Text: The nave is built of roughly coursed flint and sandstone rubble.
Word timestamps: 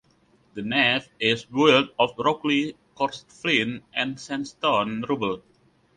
The 0.55 0.63
nave 0.63 1.09
is 1.19 1.45
built 1.45 1.91
of 1.99 2.17
roughly 2.17 2.75
coursed 2.95 3.31
flint 3.31 3.83
and 3.93 4.19
sandstone 4.19 5.03
rubble. 5.07 5.43